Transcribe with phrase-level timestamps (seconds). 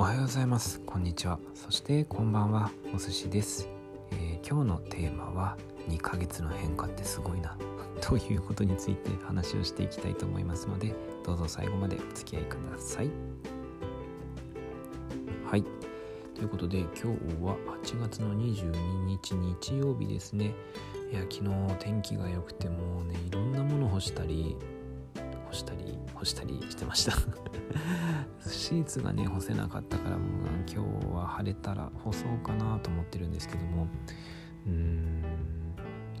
[0.00, 0.80] おはようございます。
[0.86, 1.38] こんにちは。
[1.52, 2.70] そしてこんばんは。
[2.94, 3.68] お寿司です、
[4.12, 5.58] えー、今日のテーマは
[5.90, 7.54] 2ヶ月の変化ってすごいな
[8.00, 13.10] ということについて話をしていきたいと思いますのでどうぞ最後までお付き合いください。
[15.44, 15.64] はい。
[16.34, 17.06] ということで今日
[17.42, 20.54] は8月の22日日曜日ですね。
[21.12, 24.56] いや昨日天気が良くてもうねいろんなもの干したり
[25.50, 27.12] 干したり干したりしてました。
[28.48, 30.28] シーツがね干せなかったからもう
[30.72, 33.88] 今日は晴れたら干そうかなと思ってるんですけども。
[34.66, 35.24] うーん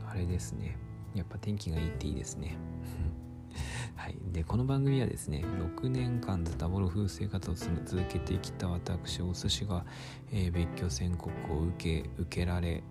[0.08, 0.76] あれですね。
[1.14, 2.56] やっぱ天気がいいっていいですね。
[3.94, 5.44] はい、でこの番組はですね
[5.76, 9.84] 6年間ズタボロ風生活を続けてきた私お寿司が、
[10.32, 12.82] えー、別居宣告を受け受けられ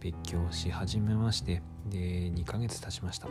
[0.00, 1.98] 別居し始めましてで
[2.32, 3.28] 2ヶ月経ちました。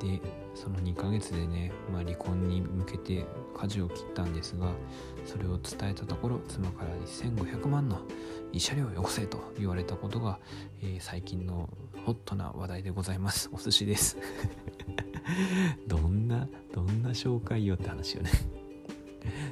[0.00, 0.20] で
[0.54, 4.72] その2ヶ月でね、まあ、離婚に向けて舵を切ったんですが
[5.24, 7.98] それを伝えたところ妻から1500万の
[8.52, 10.38] 慰謝料をよこせと言われたことが、
[10.82, 11.68] えー、最近の
[12.04, 13.50] ホットな話題でございます。
[13.52, 14.18] お寿司です。
[15.88, 18.30] どんなどんな紹介よって話よね。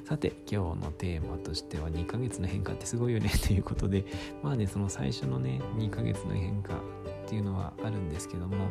[0.05, 4.05] さて今日のテーマとしては2ヶ月の変化ってすごいよね ということで
[4.43, 6.79] まあねその最初のね2ヶ月の変化っ
[7.27, 8.67] ていうのはあるんですけども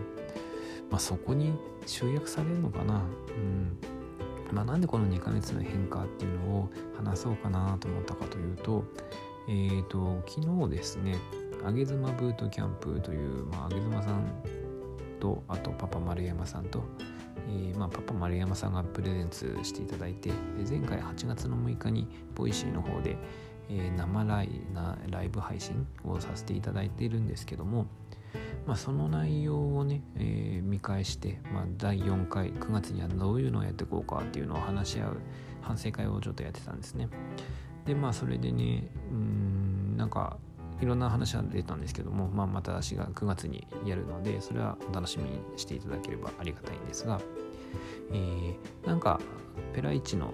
[0.91, 1.53] まあ、そこに
[1.85, 3.01] 集約されるのかな。
[3.29, 3.77] うん
[4.51, 8.83] まあ、なんでこの2ヶ月の変化っていうのを話そうかなと思ったかというと、
[9.47, 11.15] えーと、昨日ですね、
[11.65, 14.25] あげ妻ブートキャンプという、まあ、あげ妻さん
[15.19, 16.83] と、あとパパ丸山さんと、
[17.47, 20.35] えー、まあ、パパ丸山さんがプレゼンツしていただいて、で
[20.69, 23.15] 前回8月の6日にVoicy の方で、
[23.69, 27.85] えー、生ライなライブ配信をさせていただいているんですけども、
[28.65, 35.17] まあ、その内容をね、えー、見返して、まあ、第4回9月にはどういうのをやっていこうかっていうのを話し合う
[35.61, 37.07] 反省会をちょっとやってたんですね
[37.85, 40.37] でまあそれでねうんなんか
[40.81, 47.21] いろんな話は出たんですけども、まあ、また私が9月にやるのでそれはお楽しみにしていただければありがたいんですが、
[48.11, 49.19] えー、なんか
[49.73, 50.33] ペライチの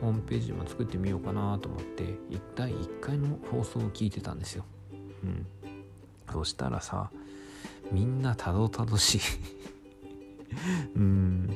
[0.00, 2.18] ホームページも作ってみようかなと思って
[2.54, 4.64] 第1回の放送を聞いてたんですよ。
[5.24, 5.46] うん、
[6.32, 7.10] そしたらさ
[7.92, 9.20] みんなたどたどしい。
[10.96, 11.50] うん。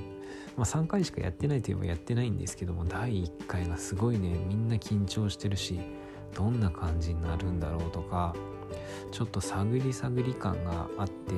[0.57, 5.81] まあ3回しかやってないといえばやってないんですけども第1回がすごいねみんな緊張してるし
[6.35, 8.35] どんな感じになるんだろうとか
[9.11, 11.35] ちょっと探り探り感があって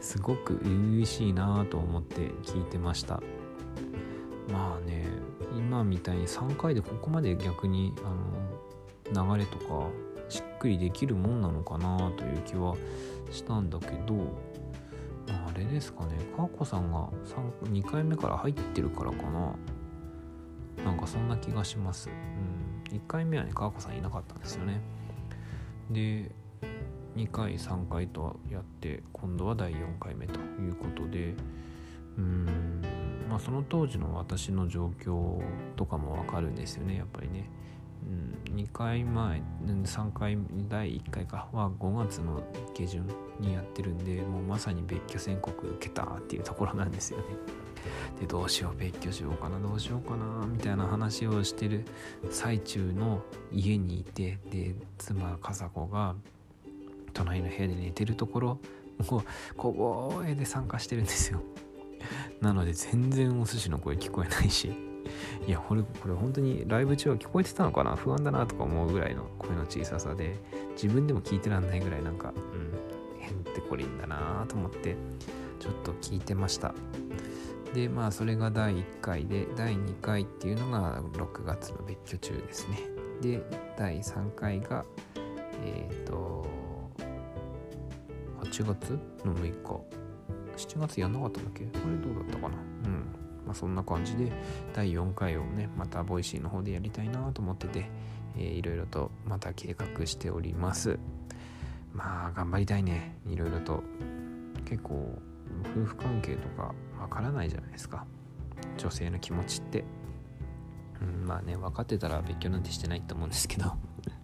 [0.00, 3.22] すごく初々しいなと思って聞いてました。
[4.50, 5.06] まあね
[5.56, 9.88] 今みたいに3回でここまで逆にあの流れとか
[10.32, 12.74] しっくりできるもんなのかなという気は
[13.30, 14.14] したんだけど、
[15.28, 16.16] あ、れですかね。
[16.34, 17.08] かこさんが
[17.64, 19.54] 2回目から入ってるからかな。
[20.84, 24.80] なんかそんな気がします、うん、1回目はねかこさんいなかったんですよね。
[25.90, 26.32] で
[27.14, 31.34] 2回3回とやって今度は第4回目ということで。
[32.16, 32.82] うん。
[33.28, 35.42] まあその当時の私の状況
[35.76, 37.48] とかもわかるんですよねやっぱりね。
[38.06, 42.42] うん、2回前3回第1回かは5月の
[42.74, 43.06] 下旬
[43.40, 47.24] にやってるんでもうまさに別居宣告受けたっていうところなんですよね。
[48.20, 51.84] でどうしよう別居しようかなどうしようかなみたいな話をしてる
[52.30, 56.14] 最中の家にいてで妻笠子が
[57.12, 58.60] 隣の部屋で寝てるところ
[59.10, 59.22] もう
[59.56, 61.42] 小声で参加してるんですよ。
[62.40, 64.91] なので全然お寿司の声聞こえないし
[65.46, 67.96] いやこれこれ本当にライブ中は聞こえてたのかな？
[67.96, 70.36] 不安だなとか思うぐらいの声の小ささで
[70.80, 74.96] 自分でも聞いてらんないぐらいなんかうんへんてこりんだなと思って
[75.58, 76.74] ちょっと聞いてました。
[77.74, 82.78] でまあそれが第1回で第2回っていうのが6月の別居中ですね。
[83.20, 83.42] で
[83.78, 84.84] 第3回が
[85.64, 86.46] えっ、ー、と
[88.42, 89.80] 8月の6日。
[90.54, 91.64] 7月やんなかったんだっけ？
[91.64, 92.56] これどうだったかな？
[92.84, 93.06] うん。
[93.52, 94.32] まあ、そんな感じで
[94.72, 97.90] 第4回をねまた Voicy の方でやりたいなと思ってて、
[98.34, 100.98] えー、いろいろとまた計画しております。
[101.92, 103.18] まあ頑張りたいね。
[103.26, 103.82] いろいろと。
[104.64, 105.18] 結構
[105.76, 108.06] 夫婦関係とかわからないじゃないですか。
[108.78, 109.84] 女性の気持ちって、
[111.02, 113.74] うん、まあね分かってたら別居なんてしてないと思うんですけど。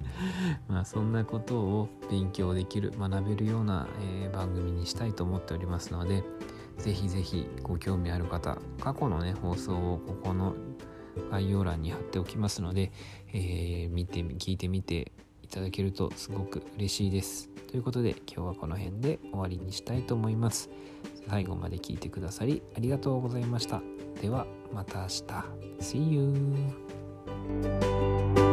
[0.69, 6.25] まあそんなことを勉強できる学べるような、えー、番組にしたいと思っておりますので
[6.79, 10.55] ぜひぜひご興味ある方、過去のね、放送をここの
[11.31, 12.93] 概要欄に貼っておきますので、
[13.33, 17.49] えー、見て、聞いてみていただけるとすごく嬉しいです。
[17.69, 20.71] ということで今日はこの辺で終わりにしたいと思います。
[21.29, 23.83] 最後まで聞いてくださりありがとうございました。
[24.23, 25.25] ではまた明日。
[25.81, 25.99] See
[28.35, 28.48] you!